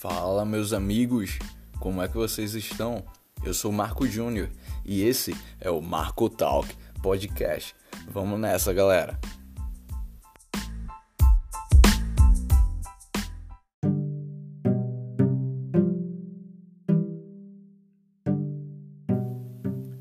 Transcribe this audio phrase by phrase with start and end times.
[0.00, 1.40] Fala, meus amigos,
[1.80, 3.04] como é que vocês estão?
[3.44, 4.48] Eu sou Marco Júnior
[4.84, 7.74] e esse é o Marco Talk Podcast.
[8.08, 9.18] Vamos nessa, galera.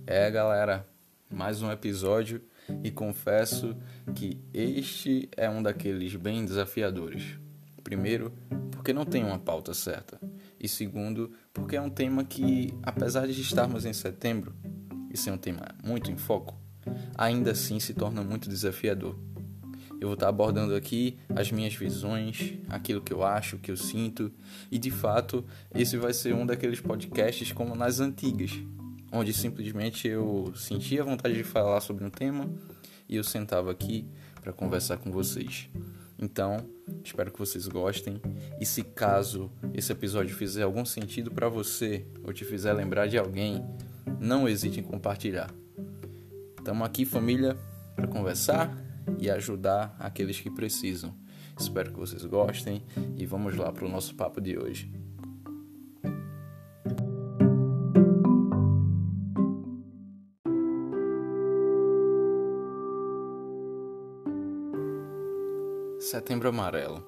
[0.05, 0.87] É, galera,
[1.27, 2.43] mais um episódio
[2.83, 3.75] e confesso
[4.14, 7.39] que este é um daqueles bem desafiadores.
[7.83, 8.32] Primeiro,
[8.87, 10.18] porque não tem uma pauta certa.
[10.57, 14.55] E segundo, porque é um tema que, apesar de estarmos em setembro
[15.11, 16.57] e ser um tema muito em foco,
[17.18, 19.19] ainda assim se torna muito desafiador.
[20.00, 23.75] Eu vou estar abordando aqui as minhas visões, aquilo que eu acho, o que eu
[23.75, 24.32] sinto,
[24.71, 25.43] e de fato,
[25.75, 28.51] esse vai ser um daqueles podcasts como nas antigas,
[29.11, 32.49] onde simplesmente eu sentia vontade de falar sobre um tema
[33.09, 34.08] e eu sentava aqui
[34.41, 35.67] para conversar com vocês.
[36.19, 36.57] Então,
[37.03, 38.19] espero que vocês gostem
[38.59, 43.17] e se caso esse episódio fizer algum sentido para você ou te fizer lembrar de
[43.17, 43.63] alguém,
[44.19, 45.53] não hesite em compartilhar.
[46.57, 47.55] Estamos aqui, família,
[47.95, 48.75] para conversar
[49.19, 51.13] e ajudar aqueles que precisam.
[51.57, 52.83] Espero que vocês gostem
[53.15, 54.91] e vamos lá para o nosso papo de hoje.
[66.08, 67.05] Setembro Amarelo.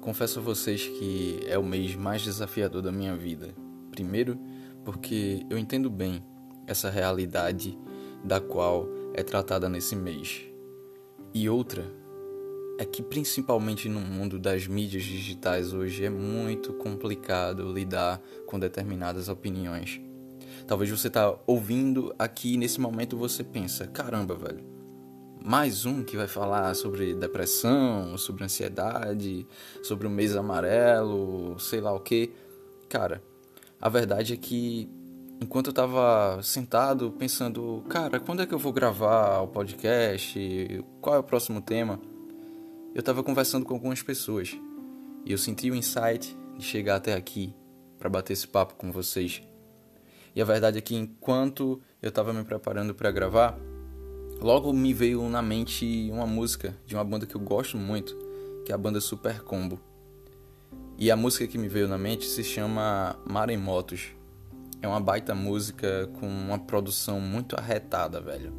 [0.00, 3.54] Confesso a vocês que é o mês mais desafiador da minha vida.
[3.90, 4.38] Primeiro,
[4.82, 6.24] porque eu entendo bem
[6.66, 7.78] essa realidade
[8.24, 10.46] da qual é tratada nesse mês.
[11.34, 11.84] E outra
[12.78, 19.28] é que, principalmente no mundo das mídias digitais hoje, é muito complicado lidar com determinadas
[19.28, 20.00] opiniões.
[20.66, 24.75] Talvez você está ouvindo aqui nesse momento você pensa: caramba, velho
[25.46, 29.46] mais um que vai falar sobre depressão, sobre ansiedade,
[29.80, 32.32] sobre o mês amarelo, sei lá o que.
[32.88, 33.22] Cara,
[33.80, 34.90] a verdade é que
[35.40, 40.84] enquanto eu tava sentado pensando, cara, quando é que eu vou gravar o podcast?
[41.00, 42.00] Qual é o próximo tema?
[42.92, 44.58] Eu tava conversando com algumas pessoas
[45.24, 47.54] e eu senti o insight de chegar até aqui
[48.00, 49.40] para bater esse papo com vocês.
[50.34, 53.56] E a verdade é que enquanto eu tava me preparando para gravar,
[54.40, 58.14] Logo me veio na mente uma música de uma banda que eu gosto muito,
[58.64, 59.80] que é a banda Super Combo.
[60.98, 64.08] E a música que me veio na mente se chama Maremotos.
[64.82, 68.52] É uma baita música com uma produção muito arretada, velho.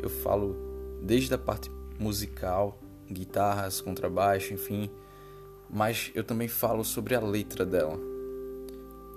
[0.00, 0.56] Eu falo
[1.02, 4.90] desde a parte musical, guitarras, contrabaixo, enfim,
[5.70, 7.98] mas eu também falo sobre a letra dela.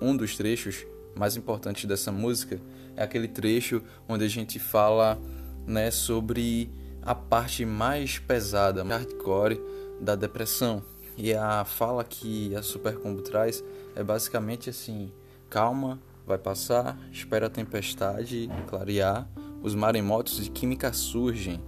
[0.01, 2.59] Um dos trechos mais importantes dessa música
[2.95, 5.19] é aquele trecho onde a gente fala
[5.67, 9.61] né, sobre a parte mais pesada, hardcore
[9.99, 10.81] da depressão.
[11.17, 13.63] E a fala que a Supercombo traz
[13.95, 15.11] é basicamente assim:
[15.49, 19.27] calma, vai passar, espera a tempestade clarear,
[19.61, 21.61] os maremotos de química surgem.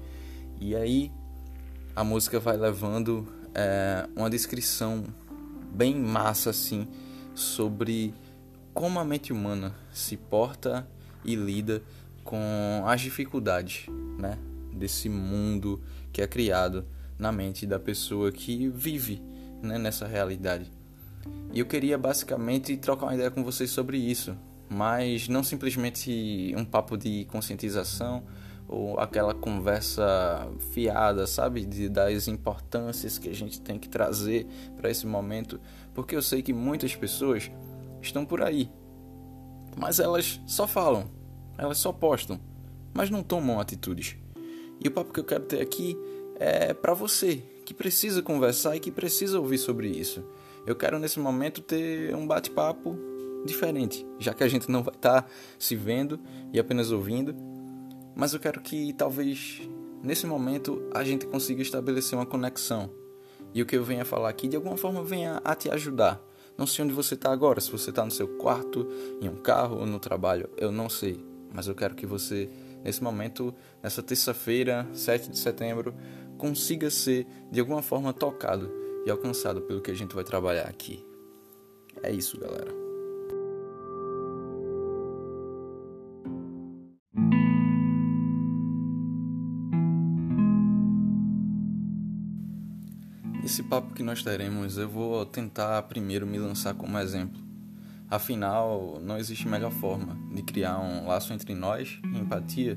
[0.59, 1.11] E aí
[1.95, 5.03] a música vai levando é, uma descrição
[5.71, 6.87] bem massa assim
[7.33, 8.13] sobre
[8.73, 10.87] como a mente humana se porta
[11.23, 11.81] e lida
[12.23, 13.85] com as dificuldades,
[14.17, 14.37] né,
[14.73, 15.81] desse mundo
[16.11, 16.85] que é criado
[17.17, 19.21] na mente da pessoa que vive,
[19.61, 20.71] né, nessa realidade.
[21.53, 24.37] E eu queria basicamente trocar uma ideia com vocês sobre isso,
[24.69, 28.23] mas não simplesmente um papo de conscientização
[28.67, 34.45] ou aquela conversa fiada, sabe, de, das importâncias que a gente tem que trazer
[34.77, 35.59] para esse momento,
[35.93, 37.49] porque eu sei que muitas pessoas
[37.99, 38.71] estão por aí,
[39.75, 41.09] mas elas só falam,
[41.59, 42.39] elas só postam,
[42.93, 44.15] mas não tomam atitudes.
[44.83, 45.97] E o papo que eu quero ter aqui
[46.39, 50.23] é para você que precisa conversar e que precisa ouvir sobre isso.
[50.65, 52.97] Eu quero nesse momento ter um bate-papo
[53.45, 56.19] diferente, já que a gente não vai estar tá se vendo
[56.53, 57.35] e apenas ouvindo,
[58.15, 59.61] mas eu quero que talvez
[60.01, 62.89] nesse momento a gente consiga estabelecer uma conexão.
[63.53, 66.21] E o que eu venho a falar aqui de alguma forma venha a te ajudar.
[66.57, 68.87] Não sei onde você está agora, se você está no seu quarto,
[69.21, 72.49] em um carro ou no trabalho, eu não sei mas eu quero que você,
[72.83, 75.93] nesse momento, nessa terça-feira, 7 de setembro,
[76.37, 78.71] consiga ser de alguma forma tocado
[79.05, 81.05] e alcançado pelo que a gente vai trabalhar aqui.
[82.01, 82.71] É isso, galera.
[93.43, 97.48] Esse papo que nós teremos, eu vou tentar primeiro me lançar como exemplo
[98.09, 102.75] Afinal, não existe melhor forma de criar um laço entre nós e empatia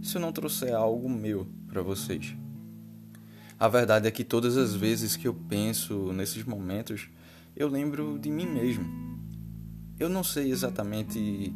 [0.00, 2.34] se eu não trouxer algo meu para vocês.
[3.58, 7.08] A verdade é que todas as vezes que eu penso nesses momentos,
[7.54, 8.84] eu lembro de mim mesmo.
[9.98, 11.52] Eu não sei exatamente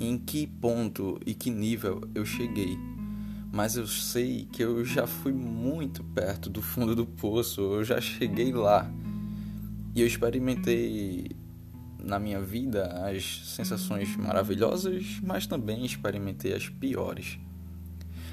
[0.00, 2.78] em que ponto e que nível eu cheguei,
[3.52, 8.00] mas eu sei que eu já fui muito perto do fundo do poço, eu já
[8.00, 8.90] cheguei lá.
[9.94, 11.30] E eu experimentei
[12.04, 17.38] na minha vida as sensações maravilhosas, mas também experimentei as piores.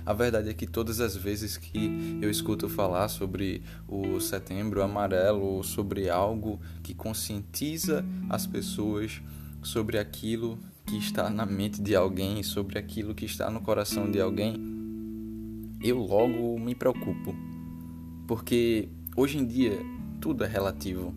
[0.05, 5.63] A verdade é que todas as vezes que eu escuto falar sobre o Setembro Amarelo,
[5.63, 9.21] sobre algo que conscientiza as pessoas
[9.61, 14.19] sobre aquilo que está na mente de alguém, sobre aquilo que está no coração de
[14.19, 14.55] alguém,
[15.83, 17.35] eu logo me preocupo.
[18.27, 19.77] Porque hoje em dia
[20.19, 21.13] tudo é relativo.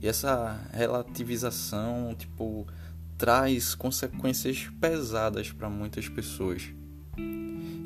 [0.00, 2.66] E essa relativização, tipo,
[3.16, 6.68] traz consequências pesadas para muitas pessoas.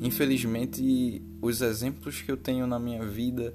[0.01, 3.53] Infelizmente, os exemplos que eu tenho na minha vida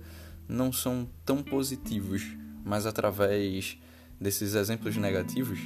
[0.49, 2.23] não são tão positivos,
[2.65, 3.79] mas através
[4.21, 5.59] desses exemplos negativos,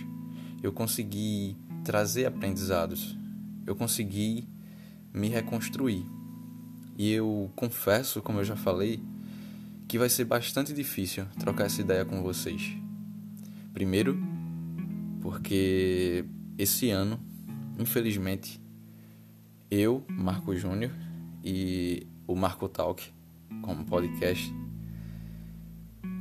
[0.62, 3.16] eu consegui trazer aprendizados.
[3.66, 4.48] Eu consegui
[5.12, 6.04] me reconstruir.
[6.96, 9.02] E eu confesso, como eu já falei,
[9.90, 12.76] que vai ser bastante difícil trocar essa ideia com vocês.
[13.72, 14.16] Primeiro,
[15.20, 16.24] porque
[16.56, 17.18] esse ano,
[17.76, 18.62] infelizmente,
[19.68, 20.92] eu, Marco Júnior
[21.42, 23.02] e o Marco Talk,
[23.62, 24.54] como podcast,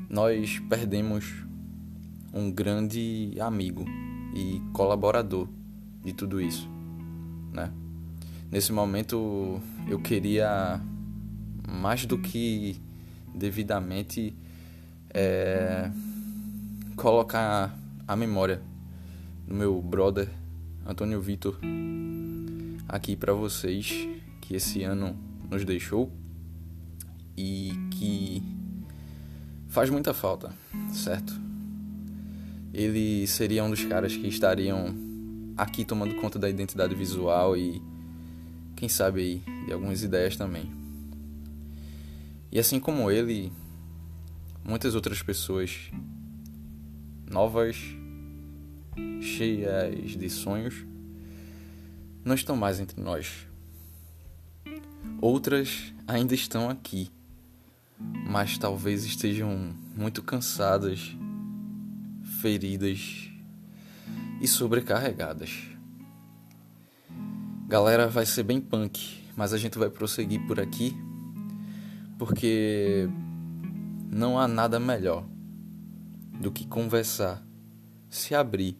[0.10, 1.32] nós perdemos
[2.34, 3.86] um grande amigo
[4.34, 5.48] e colaborador
[6.04, 6.68] de tudo isso,
[7.54, 7.72] né?
[8.50, 10.82] Nesse momento eu queria
[11.68, 12.89] mais do que
[13.40, 14.36] devidamente
[15.12, 15.90] é,
[16.96, 17.76] colocar
[18.08, 18.62] a memória
[19.48, 20.30] do meu brother
[20.86, 21.58] Antônio Vitor
[22.88, 24.08] aqui para vocês
[24.42, 25.18] que esse ano
[25.50, 26.12] nos deixou
[27.38, 28.44] e que
[29.70, 30.52] faz muita falta,
[30.92, 31.34] certo?
[32.74, 34.94] Ele seria um dos caras que estariam
[35.56, 37.82] aqui tomando conta da identidade visual e
[38.76, 40.79] quem sabe aí de algumas ideias também.
[42.52, 43.52] E assim como ele,
[44.64, 45.92] muitas outras pessoas
[47.30, 47.78] novas,
[49.22, 50.84] cheias de sonhos,
[52.26, 53.48] não estão mais entre nós.
[55.22, 57.12] Outras ainda estão aqui,
[58.28, 61.16] mas talvez estejam muito cansadas,
[62.42, 63.30] feridas
[64.42, 65.52] e sobrecarregadas.
[67.68, 70.96] Galera, vai ser bem punk, mas a gente vai prosseguir por aqui
[72.20, 73.10] porque
[74.12, 75.26] não há nada melhor
[76.40, 77.42] do que conversar,
[78.10, 78.78] se abrir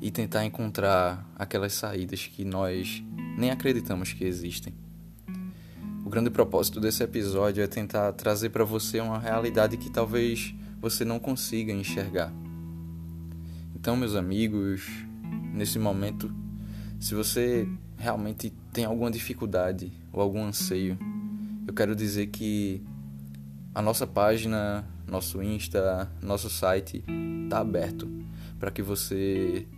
[0.00, 3.02] e tentar encontrar aquelas saídas que nós
[3.38, 4.74] nem acreditamos que existem.
[6.04, 11.04] O grande propósito desse episódio é tentar trazer para você uma realidade que talvez você
[11.04, 12.32] não consiga enxergar.
[13.74, 14.84] Então, meus amigos,
[15.54, 16.34] nesse momento,
[16.98, 20.98] se você realmente tem alguma dificuldade ou algum anseio,
[21.68, 22.82] eu quero dizer que
[23.74, 27.04] a nossa página, nosso Insta, nosso site
[27.44, 28.08] está aberto
[28.58, 29.68] para que você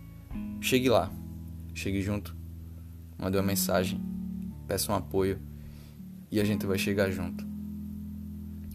[0.61, 1.11] chegue lá,
[1.73, 2.33] chegue junto,
[3.19, 3.99] mande uma mensagem,
[4.65, 5.37] peça um apoio
[6.31, 7.45] e a gente vai chegar junto.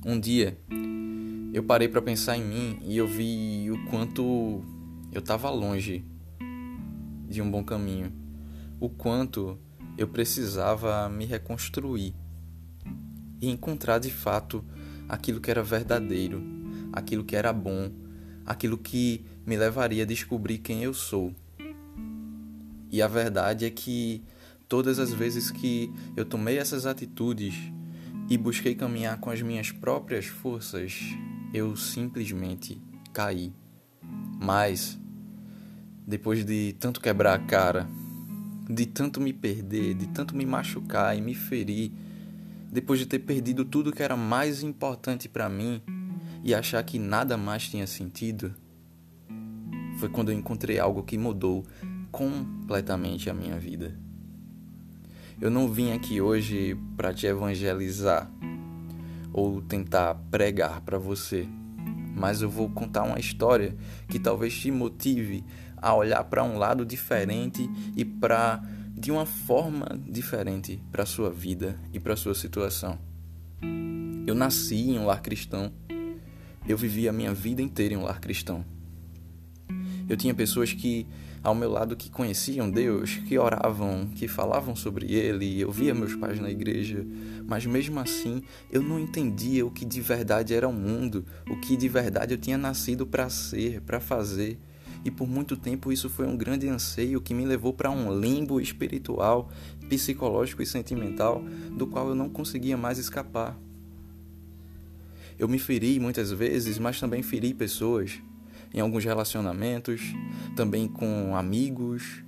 [0.04, 0.58] Um dia
[1.54, 4.62] eu parei para pensar em mim e eu vi o quanto
[5.10, 6.04] eu estava longe
[7.30, 8.12] de um bom caminho,
[8.78, 9.58] o quanto
[9.96, 12.14] eu precisava me reconstruir
[13.40, 14.64] e encontrar de fato
[15.08, 16.42] aquilo que era verdadeiro,
[16.92, 17.90] aquilo que era bom,
[18.44, 21.34] aquilo que me levaria a descobrir quem eu sou.
[22.90, 24.22] E a verdade é que
[24.68, 27.54] todas as vezes que eu tomei essas atitudes
[28.28, 31.00] e busquei caminhar com as minhas próprias forças,
[31.52, 32.80] eu simplesmente
[33.12, 33.52] caí.
[34.40, 34.98] Mas,
[36.06, 37.88] depois de tanto quebrar a cara,
[38.68, 41.92] de tanto me perder, de tanto me machucar e me ferir,
[42.70, 45.80] depois de ter perdido tudo que era mais importante para mim
[46.42, 48.54] e achar que nada mais tinha sentido,
[49.98, 51.64] foi quando eu encontrei algo que mudou
[52.10, 53.98] completamente a minha vida.
[55.40, 58.30] Eu não vim aqui hoje para te evangelizar
[59.32, 61.46] ou tentar pregar para você,
[62.14, 63.76] mas eu vou contar uma história
[64.08, 65.44] que talvez te motive
[65.76, 68.62] a olhar para um lado diferente e para
[68.96, 72.98] de uma forma diferente para a sua vida e para a sua situação.
[74.26, 75.70] Eu nasci em um lar cristão.
[76.66, 78.64] Eu vivi a minha vida inteira em um lar cristão.
[80.08, 81.06] Eu tinha pessoas que
[81.42, 86.16] ao meu lado que conheciam Deus, que oravam, que falavam sobre Ele, eu via meus
[86.16, 87.06] pais na igreja,
[87.46, 91.76] mas mesmo assim eu não entendia o que de verdade era o mundo, o que
[91.76, 94.58] de verdade eu tinha nascido para ser, para fazer.
[95.06, 98.60] E por muito tempo isso foi um grande anseio que me levou para um limbo
[98.60, 99.48] espiritual,
[99.88, 101.44] psicológico e sentimental
[101.78, 103.56] do qual eu não conseguia mais escapar.
[105.38, 108.20] Eu me feri muitas vezes, mas também feri pessoas
[108.74, 110.02] em alguns relacionamentos,
[110.56, 112.24] também com amigos,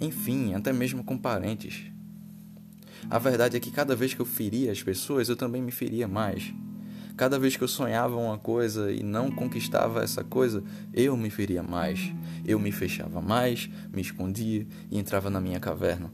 [0.00, 1.84] enfim, até mesmo com parentes.
[3.08, 6.08] A verdade é que cada vez que eu feria as pessoas, eu também me feria
[6.08, 6.52] mais.
[7.16, 11.62] Cada vez que eu sonhava uma coisa e não conquistava essa coisa, eu me feria
[11.62, 12.12] mais.
[12.44, 16.10] Eu me fechava mais, me escondia e entrava na minha caverna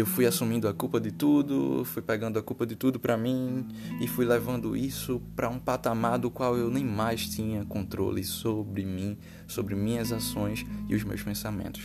[0.00, 3.66] eu fui assumindo a culpa de tudo, fui pegando a culpa de tudo para mim
[4.00, 8.84] e fui levando isso para um patamar do qual eu nem mais tinha controle sobre
[8.84, 9.18] mim,
[9.48, 11.82] sobre minhas ações e os meus pensamentos.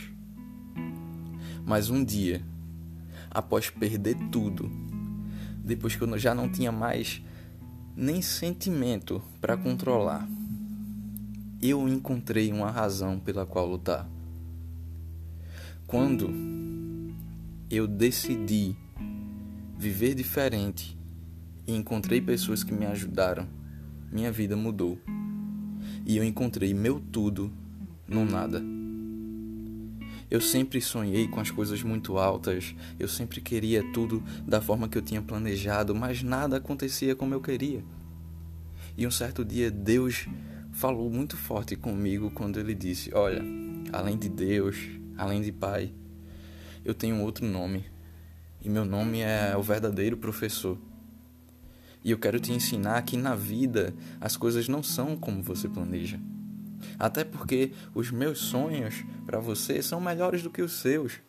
[1.66, 2.40] Mas um dia,
[3.32, 4.70] após perder tudo,
[5.58, 7.20] depois que eu já não tinha mais
[7.96, 10.28] nem sentimento para controlar,
[11.62, 14.08] eu encontrei uma razão pela qual lutar.
[15.86, 16.30] Quando
[17.70, 18.76] eu decidi
[19.78, 20.98] viver diferente
[21.66, 23.46] e encontrei pessoas que me ajudaram,
[24.10, 24.98] minha vida mudou.
[26.04, 27.52] E eu encontrei meu tudo
[28.08, 28.62] no nada.
[30.30, 34.96] Eu sempre sonhei com as coisas muito altas, eu sempre queria tudo da forma que
[34.96, 37.84] eu tinha planejado, mas nada acontecia como eu queria.
[38.96, 40.26] E um certo dia Deus
[40.72, 43.42] falou muito forte comigo quando ele disse: Olha,
[43.92, 44.76] além de Deus,
[45.16, 45.92] além de Pai,
[46.84, 47.84] eu tenho outro nome.
[48.60, 50.78] E meu nome é o verdadeiro professor.
[52.02, 56.20] E eu quero te ensinar que na vida as coisas não são como você planeja.
[56.98, 61.20] Até porque os meus sonhos para você são melhores do que os seus.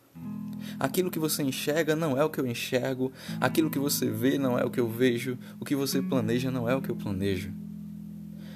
[0.78, 4.58] Aquilo que você enxerga não é o que eu enxergo, aquilo que você vê não
[4.58, 7.52] é o que eu vejo, o que você planeja não é o que eu planejo.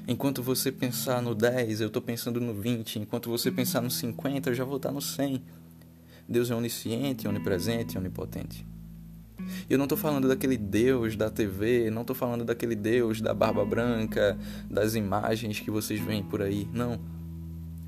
[0.08, 4.50] Enquanto você pensar no 10, eu estou pensando no 20, enquanto você pensar no 50,
[4.50, 5.42] eu já vou estar no 100.
[6.28, 8.66] Deus é onisciente, onipresente, onipotente.
[9.68, 13.64] Eu não estou falando daquele Deus da TV, não estou falando daquele Deus da barba
[13.64, 14.38] branca,
[14.70, 16.68] das imagens que vocês veem por aí.
[16.72, 17.00] Não.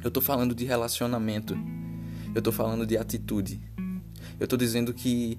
[0.03, 1.57] Eu estou falando de relacionamento.
[2.35, 3.61] Eu estou falando de atitude.
[4.39, 5.39] Eu estou dizendo que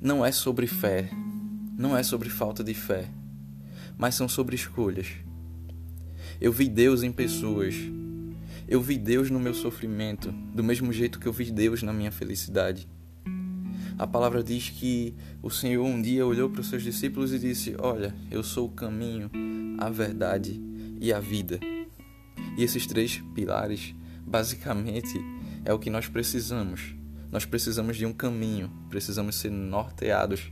[0.00, 1.10] não é sobre fé,
[1.76, 3.08] não é sobre falta de fé,
[3.96, 5.08] mas são sobre escolhas.
[6.40, 7.74] Eu vi Deus em pessoas
[8.70, 12.12] eu vi Deus no meu sofrimento, do mesmo jeito que eu vi Deus na minha
[12.12, 12.86] felicidade.
[14.00, 17.76] A palavra diz que o Senhor um dia olhou para os seus discípulos e disse:
[17.78, 19.30] Olha, eu sou o caminho,
[19.76, 20.58] a verdade
[20.98, 21.60] e a vida.
[22.56, 23.94] E esses três pilares,
[24.26, 25.22] basicamente,
[25.66, 26.94] é o que nós precisamos.
[27.30, 30.50] Nós precisamos de um caminho, precisamos ser norteados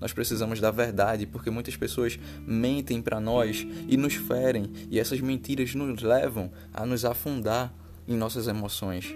[0.00, 5.20] nós precisamos da verdade, porque muitas pessoas mentem para nós e nos ferem, e essas
[5.20, 7.72] mentiras nos levam a nos afundar
[8.08, 9.14] em nossas emoções.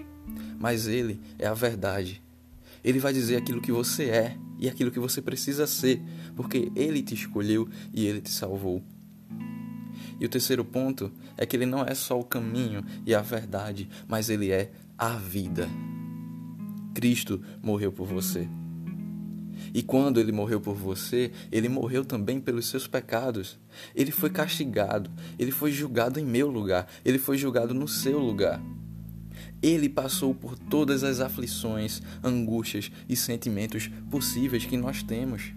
[0.57, 2.23] Mas Ele é a verdade.
[2.87, 6.01] Ele vai dizer aquilo que você é e aquilo que você precisa ser,
[6.37, 8.81] porque Ele te escolheu e Ele te salvou.
[10.17, 13.89] E o terceiro ponto é que Ele não é só o caminho e a verdade,
[14.07, 15.67] mas Ele é a vida.
[16.93, 18.47] Cristo morreu por você.
[19.73, 23.59] E quando ele morreu por você, ele morreu também pelos seus pecados.
[23.93, 28.61] Ele foi castigado, ele foi julgado em meu lugar, ele foi julgado no seu lugar.
[29.61, 35.53] Ele passou por todas as aflições, angústias e sentimentos possíveis que nós temos.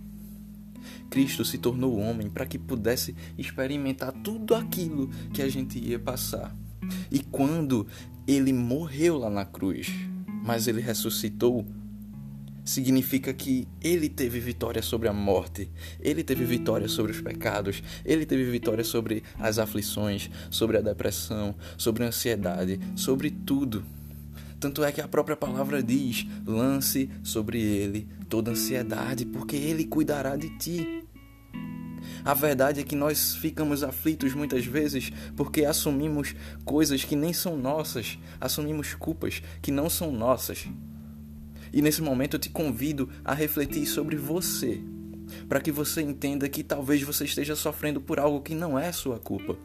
[1.11, 6.57] Cristo se tornou homem para que pudesse experimentar tudo aquilo que a gente ia passar.
[7.11, 7.87] E quando
[8.27, 9.89] ele morreu lá na cruz,
[10.45, 11.67] mas ele ressuscitou,
[12.65, 18.27] significa que ele teve vitória sobre a morte, ele teve vitória sobre os pecados, ele
[18.27, 23.85] teve vitória sobre as aflições, sobre a depressão, sobre a ansiedade, sobre tudo.
[24.59, 30.37] Tanto é que a própria palavra diz: lance sobre ele toda ansiedade, porque ele cuidará
[30.37, 31.05] de ti.
[32.25, 37.57] A verdade é que nós ficamos aflitos muitas vezes porque assumimos coisas que nem são
[37.57, 40.67] nossas, assumimos culpas que não são nossas.
[41.73, 44.83] E nesse momento eu te convido a refletir sobre você,
[45.49, 49.19] para que você entenda que talvez você esteja sofrendo por algo que não é sua
[49.19, 49.57] culpa.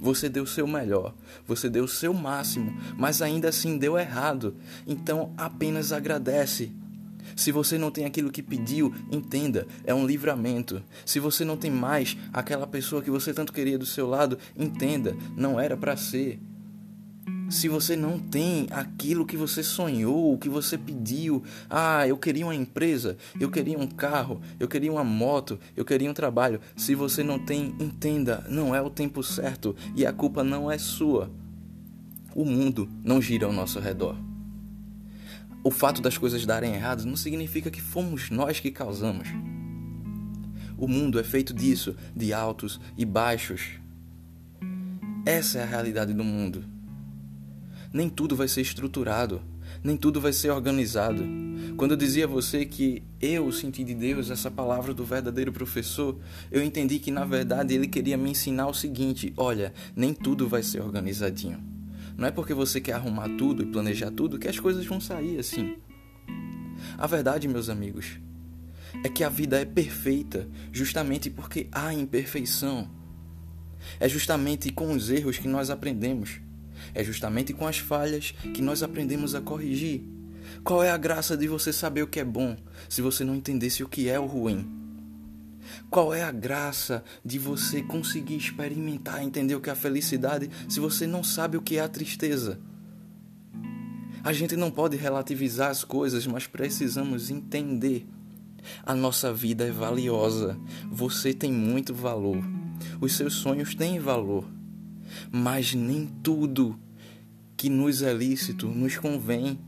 [0.00, 1.14] Você deu o seu melhor,
[1.44, 4.56] você deu o seu máximo, mas ainda assim deu errado.
[4.86, 6.70] Então apenas agradece.
[7.34, 10.82] Se você não tem aquilo que pediu, entenda, é um livramento.
[11.04, 15.16] Se você não tem mais aquela pessoa que você tanto queria do seu lado, entenda,
[15.36, 16.40] não era para ser.
[17.48, 22.44] Se você não tem aquilo que você sonhou, o que você pediu, ah, eu queria
[22.44, 26.60] uma empresa, eu queria um carro, eu queria uma moto, eu queria um trabalho.
[26.76, 30.76] Se você não tem, entenda, não é o tempo certo e a culpa não é
[30.76, 31.30] sua.
[32.34, 34.16] O mundo não gira ao nosso redor.
[35.64, 39.28] O fato das coisas darem errado não significa que fomos nós que causamos.
[40.76, 43.80] O mundo é feito disso, de altos e baixos.
[45.26, 46.77] Essa é a realidade do mundo.
[47.92, 49.40] Nem tudo vai ser estruturado,
[49.82, 51.24] nem tudo vai ser organizado.
[51.76, 56.18] Quando eu dizia a você que eu senti de Deus essa palavra do verdadeiro professor,
[56.50, 60.62] eu entendi que na verdade ele queria me ensinar o seguinte: olha, nem tudo vai
[60.62, 61.62] ser organizadinho.
[62.16, 65.38] Não é porque você quer arrumar tudo e planejar tudo que as coisas vão sair
[65.38, 65.76] assim.
[66.96, 68.18] A verdade, meus amigos,
[69.04, 72.90] é que a vida é perfeita justamente porque há imperfeição.
[74.00, 76.40] É justamente com os erros que nós aprendemos.
[76.94, 80.02] É justamente com as falhas que nós aprendemos a corrigir.
[80.64, 82.56] Qual é a graça de você saber o que é bom
[82.88, 84.66] se você não entendesse o que é o ruim?
[85.90, 90.80] Qual é a graça de você conseguir experimentar, entender o que é a felicidade se
[90.80, 92.58] você não sabe o que é a tristeza?
[94.24, 98.06] A gente não pode relativizar as coisas, mas precisamos entender.
[98.84, 100.58] A nossa vida é valiosa.
[100.90, 102.42] Você tem muito valor.
[103.00, 104.44] Os seus sonhos têm valor.
[105.30, 106.78] Mas nem tudo
[107.56, 109.58] que nos é lícito nos convém.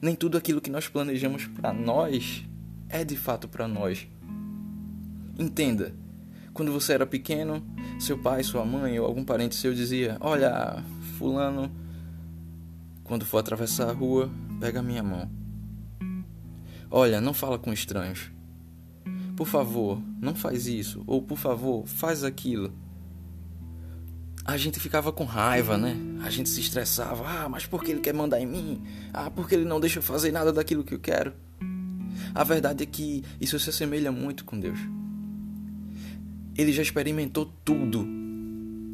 [0.00, 2.44] Nem tudo aquilo que nós planejamos para nós
[2.88, 4.08] é de fato para nós.
[5.38, 5.94] Entenda,
[6.54, 7.62] quando você era pequeno,
[7.98, 10.82] seu pai, sua mãe ou algum parente seu dizia: Olha,
[11.18, 11.70] Fulano,
[13.04, 15.30] quando for atravessar a rua, pega a minha mão.
[16.90, 18.30] Olha, não fala com estranhos.
[19.36, 21.04] Por favor, não faz isso.
[21.06, 22.72] Ou por favor, faz aquilo.
[24.46, 25.96] A gente ficava com raiva, né?
[26.22, 27.24] A gente se estressava.
[27.26, 28.82] Ah, mas por que ele quer mandar em mim?
[29.12, 31.32] Ah, porque ele não deixa eu fazer nada daquilo que eu quero?
[32.34, 34.78] A verdade é que isso se assemelha muito com Deus
[36.56, 38.06] ele já experimentou tudo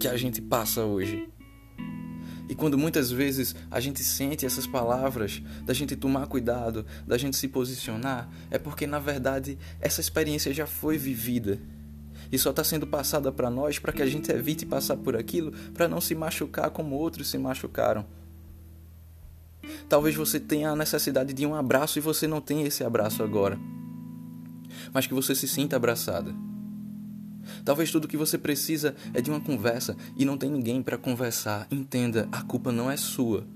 [0.00, 1.28] que a gente passa hoje.
[2.48, 7.36] E quando muitas vezes a gente sente essas palavras da gente tomar cuidado, da gente
[7.36, 11.58] se posicionar, é porque na verdade essa experiência já foi vivida
[12.32, 15.52] e só está sendo passada para nós para que a gente evite passar por aquilo,
[15.74, 18.06] para não se machucar como outros se machucaram.
[19.88, 23.58] Talvez você tenha a necessidade de um abraço e você não tenha esse abraço agora,
[24.92, 26.34] mas que você se sinta abraçada.
[27.64, 31.66] Talvez tudo que você precisa é de uma conversa e não tem ninguém para conversar.
[31.70, 33.46] Entenda, a culpa não é sua.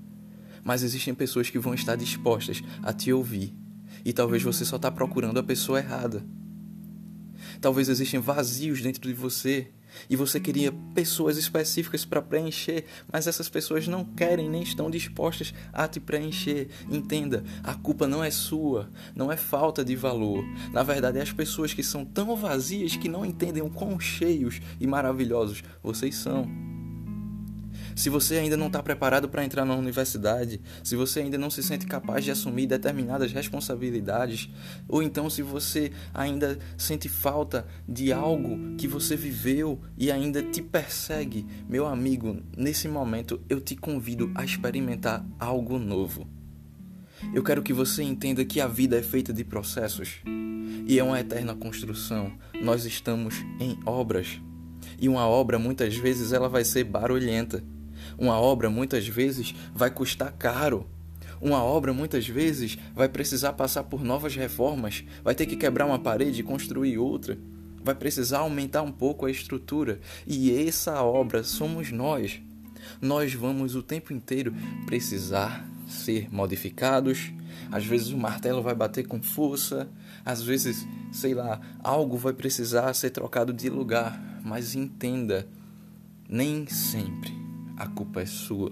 [0.63, 3.55] Mas existem pessoas que vão estar dispostas a te ouvir.
[4.03, 6.23] E talvez você só está procurando a pessoa errada.
[7.61, 9.71] Talvez existem vazios dentro de você
[10.09, 15.53] e você queria pessoas específicas para preencher, mas essas pessoas não querem nem estão dispostas
[15.73, 16.67] a te preencher.
[16.89, 20.43] Entenda, a culpa não é sua, não é falta de valor.
[20.71, 24.61] Na verdade, é as pessoas que são tão vazias que não entendem o quão cheios
[24.79, 26.76] e maravilhosos vocês são.
[27.97, 31.63] Se você ainda não está preparado para entrar na universidade, se você ainda não se
[31.63, 34.51] sente capaz de assumir determinadas responsabilidades,
[34.87, 40.61] ou então se você ainda sente falta de algo que você viveu e ainda te
[40.61, 46.27] persegue, meu amigo, nesse momento eu te convido a experimentar algo novo.
[47.33, 50.21] Eu quero que você entenda que a vida é feita de processos
[50.87, 52.31] e é uma eterna construção.
[52.61, 54.39] Nós estamos em obras.
[54.99, 57.63] E uma obra muitas vezes ela vai ser barulhenta.
[58.17, 60.87] Uma obra muitas vezes vai custar caro.
[61.39, 65.99] Uma obra muitas vezes vai precisar passar por novas reformas, vai ter que quebrar uma
[65.99, 67.37] parede e construir outra,
[67.83, 72.41] vai precisar aumentar um pouco a estrutura, e essa obra somos nós.
[72.99, 74.51] Nós vamos o tempo inteiro
[74.87, 77.31] precisar ser modificados.
[77.71, 79.87] Às vezes o martelo vai bater com força,
[80.25, 85.47] às vezes, sei lá, algo vai precisar ser trocado de lugar, mas entenda,
[86.27, 87.36] nem sempre
[87.77, 88.71] a culpa é sua.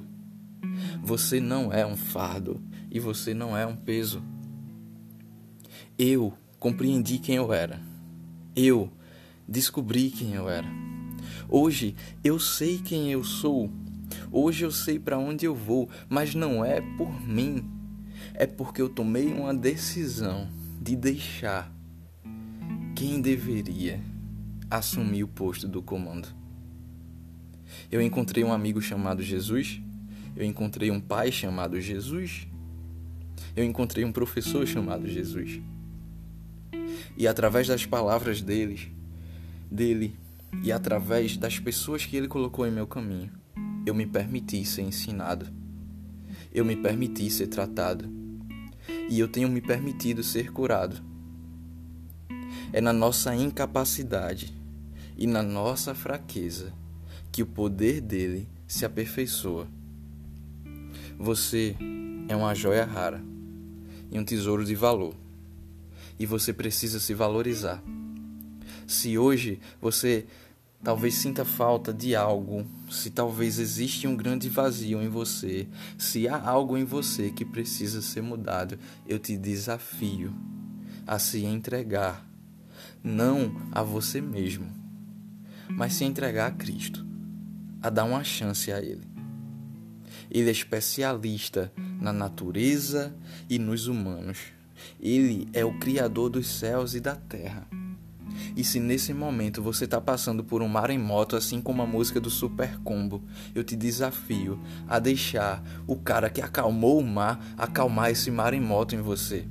[1.03, 4.23] Você não é um fardo e você não é um peso.
[5.97, 7.79] Eu compreendi quem eu era.
[8.55, 8.91] Eu
[9.47, 10.67] descobri quem eu era.
[11.47, 13.69] Hoje eu sei quem eu sou.
[14.31, 17.69] Hoje eu sei para onde eu vou, mas não é por mim.
[18.33, 20.49] É porque eu tomei uma decisão
[20.81, 21.71] de deixar
[22.95, 24.01] quem deveria
[24.69, 26.44] assumir o posto do comando.
[27.91, 29.81] Eu encontrei um amigo chamado Jesus.
[30.35, 32.47] Eu encontrei um pai chamado Jesus.
[33.55, 35.61] Eu encontrei um professor chamado Jesus.
[37.17, 38.87] E através das palavras deles,
[39.71, 40.15] dele
[40.63, 43.31] e através das pessoas que ele colocou em meu caminho,
[43.85, 45.47] eu me permiti ser ensinado.
[46.53, 48.09] Eu me permiti ser tratado.
[49.09, 51.01] E eu tenho me permitido ser curado.
[52.73, 54.53] É na nossa incapacidade
[55.17, 56.73] e na nossa fraqueza
[57.35, 59.67] que o poder dele se aperfeiçoa.
[61.19, 61.75] Você
[62.29, 63.21] é uma joia rara
[64.09, 65.13] e um tesouro de valor,
[66.17, 67.83] e você precisa se valorizar.
[68.87, 70.25] Se hoje você
[70.81, 75.67] talvez sinta falta de algo, se talvez existe um grande vazio em você,
[75.97, 80.33] se há algo em você que precisa ser mudado, eu te desafio
[81.05, 82.25] a se entregar,
[83.03, 84.71] não a você mesmo,
[85.69, 87.05] mas se entregar a Cristo,
[87.85, 89.07] a dar uma chance a Ele.
[90.31, 91.71] Ele é especialista
[92.01, 93.15] na natureza
[93.47, 94.39] e nos humanos.
[94.99, 97.67] Ele é o Criador dos céus e da terra.
[98.57, 102.29] E se nesse momento você está passando por um maremoto, assim como a música do
[102.29, 108.31] Super Combo, eu te desafio a deixar o cara que acalmou o mar acalmar esse
[108.31, 109.45] maremoto em você.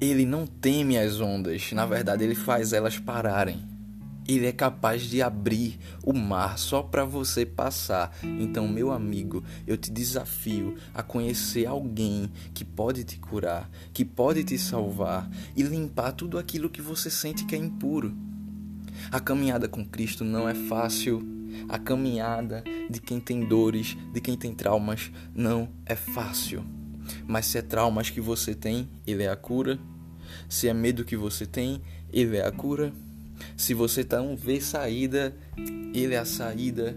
[0.00, 3.75] Ele não teme as ondas, na verdade, ele faz elas pararem.
[4.28, 8.16] Ele é capaz de abrir o mar só para você passar.
[8.22, 14.42] Então, meu amigo, eu te desafio a conhecer alguém que pode te curar, que pode
[14.44, 18.14] te salvar e limpar tudo aquilo que você sente que é impuro.
[19.10, 21.22] A caminhada com Cristo não é fácil.
[21.68, 26.64] A caminhada de quem tem dores, de quem tem traumas, não é fácil.
[27.26, 29.78] Mas se é traumas que você tem, Ele é a cura.
[30.48, 31.80] Se é medo que você tem,
[32.12, 32.92] Ele é a cura.
[33.56, 35.36] Se você não vê saída,
[35.94, 36.96] Ele é a saída.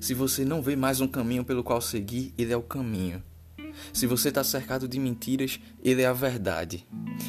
[0.00, 3.22] Se você não vê mais um caminho pelo qual seguir, Ele é o caminho.
[3.92, 6.86] Se você está cercado de mentiras, Ele é a verdade.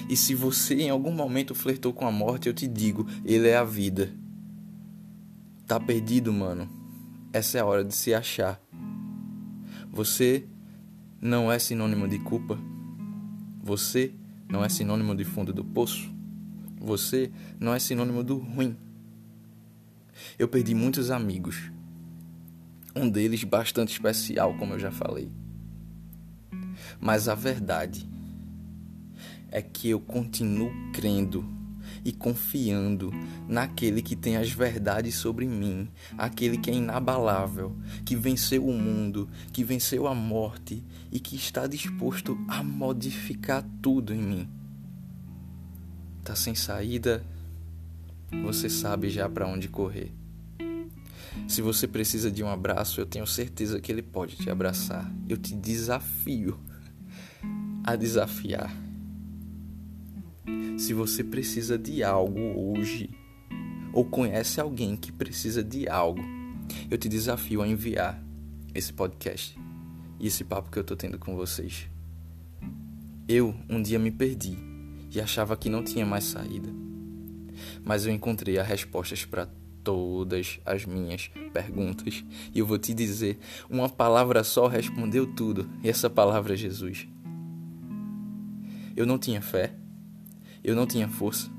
[0.09, 3.57] E se você em algum momento flertou com a morte, eu te digo, Ele é
[3.57, 4.11] a vida.
[5.67, 6.67] Tá perdido, mano.
[7.31, 8.59] Essa é a hora de se achar.
[9.91, 10.45] Você
[11.21, 12.57] não é sinônimo de culpa.
[13.61, 14.13] Você
[14.49, 16.09] não é sinônimo de fundo do poço.
[16.79, 18.77] Você não é sinônimo do ruim.
[20.37, 21.71] Eu perdi muitos amigos.
[22.95, 25.29] Um deles bastante especial, como eu já falei.
[26.99, 28.07] Mas a verdade
[29.51, 31.45] é que eu continuo crendo
[32.05, 33.11] e confiando
[33.47, 39.29] naquele que tem as verdades sobre mim, aquele que é inabalável, que venceu o mundo,
[39.51, 44.58] que venceu a morte e que está disposto a modificar tudo em mim
[46.23, 47.23] tá sem saída,
[48.43, 50.11] você sabe já para onde correr.
[51.47, 55.11] Se você precisa de um abraço, eu tenho certeza que ele pode te abraçar.
[55.27, 56.59] Eu te desafio
[57.83, 58.71] a desafiar.
[60.77, 63.09] Se você precisa de algo hoje,
[63.91, 66.21] ou conhece alguém que precisa de algo,
[66.89, 68.21] eu te desafio a enviar
[68.73, 69.59] esse podcast
[70.19, 71.89] e esse papo que eu tô tendo com vocês.
[73.27, 74.68] Eu um dia me perdi
[75.11, 76.69] e achava que não tinha mais saída.
[77.83, 79.49] Mas eu encontrei as respostas para
[79.83, 85.89] todas as minhas perguntas e eu vou te dizer: uma palavra só respondeu tudo, e
[85.89, 87.07] essa palavra é Jesus.
[88.95, 89.73] Eu não tinha fé,
[90.63, 91.49] eu não tinha força,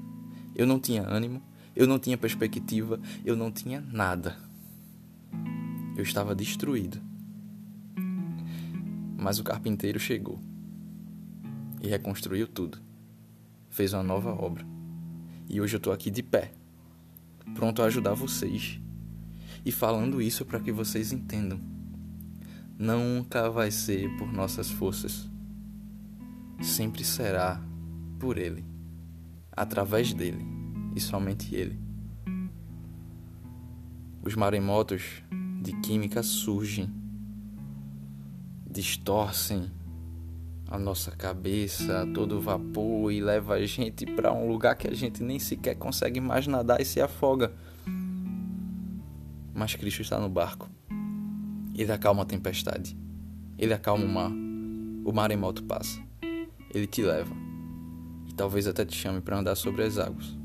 [0.54, 1.42] eu não tinha ânimo,
[1.74, 4.36] eu não tinha perspectiva, eu não tinha nada.
[5.96, 7.00] Eu estava destruído.
[9.16, 10.38] Mas o carpinteiro chegou
[11.82, 12.89] e reconstruiu tudo
[13.70, 14.66] fez uma nova obra.
[15.48, 16.52] E hoje eu estou aqui de pé,
[17.54, 18.80] pronto a ajudar vocês.
[19.64, 21.60] E falando isso para que vocês entendam.
[22.78, 25.30] Nunca vai ser por nossas forças.
[26.60, 27.62] Sempre será
[28.18, 28.64] por Ele,
[29.52, 30.44] através dele
[30.94, 31.78] e somente Ele.
[34.22, 35.22] Os maremotos
[35.62, 36.90] de química surgem,
[38.70, 39.70] distorcem
[40.70, 44.94] a nossa cabeça a todo vapor e leva a gente para um lugar que a
[44.94, 47.52] gente nem sequer consegue mais nadar e se afoga.
[49.52, 50.70] Mas Cristo está no barco.
[51.74, 52.96] Ele acalma a tempestade.
[53.58, 54.30] Ele acalma o mar.
[55.04, 56.00] O maremoto passa.
[56.72, 57.34] Ele te leva.
[58.28, 60.38] E talvez até te chame para andar sobre as águas.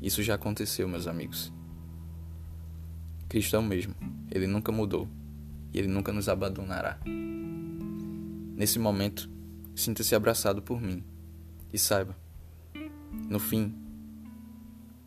[0.00, 1.52] Isso já aconteceu, meus amigos.
[3.28, 3.94] Cristo é o mesmo.
[4.30, 5.08] Ele nunca mudou.
[5.74, 6.98] E ele nunca nos abandonará.
[8.54, 9.30] Nesse momento,
[9.74, 11.02] sinta-se abraçado por mim
[11.72, 12.16] e saiba,
[13.28, 13.74] no fim,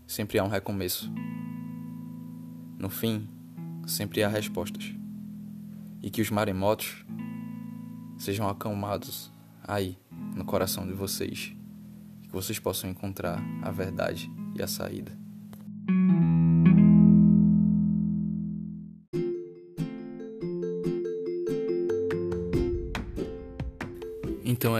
[0.08, 1.12] sempre há um recomeço.
[2.77, 3.27] No fim,
[3.86, 4.93] sempre há respostas.
[6.01, 7.05] E que os maremotos
[8.17, 9.31] sejam acalmados
[9.63, 9.97] aí,
[10.36, 11.55] no coração de vocês.
[12.23, 15.25] Que vocês possam encontrar a verdade e a saída.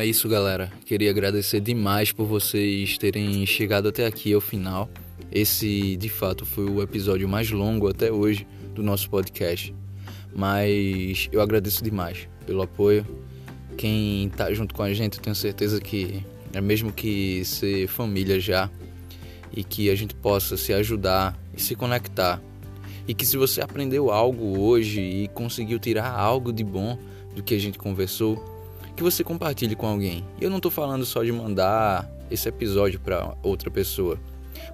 [0.06, 0.72] É isso, galera.
[0.86, 4.88] Queria agradecer demais por vocês terem chegado até aqui ao final.
[5.32, 9.74] Esse, de fato, foi o episódio mais longo até hoje do nosso podcast.
[10.36, 13.04] Mas eu agradeço demais pelo apoio.
[13.78, 18.40] Quem tá junto com a gente, eu tenho certeza que é mesmo que ser família
[18.40, 18.70] já
[19.52, 22.40] e que a gente possa se ajudar e se conectar.
[23.08, 26.96] E que se você aprendeu algo hoje e conseguiu tirar algo de bom
[27.36, 28.55] do que a gente conversou,
[28.96, 30.26] que você compartilhe com alguém.
[30.40, 34.18] Eu não estou falando só de mandar esse episódio para outra pessoa,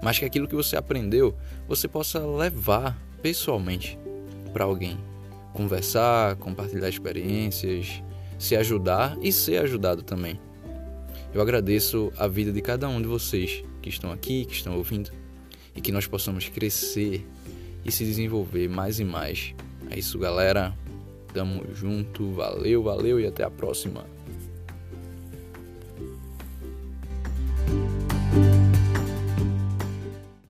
[0.02, 1.36] mas que aquilo que você aprendeu
[1.68, 3.98] você possa levar pessoalmente
[4.54, 4.98] para alguém.
[5.54, 8.02] Conversar, compartilhar experiências,
[8.38, 10.40] se ajudar e ser ajudado também.
[11.34, 15.12] Eu agradeço a vida de cada um de vocês que estão aqui, que estão ouvindo,
[15.76, 17.26] e que nós possamos crescer
[17.84, 19.54] e se desenvolver mais e mais.
[19.90, 20.74] É isso, galera.
[21.34, 24.06] Tamo junto, valeu, valeu e até a próxima.